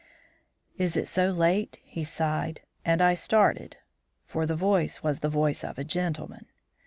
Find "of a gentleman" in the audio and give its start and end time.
5.63-6.47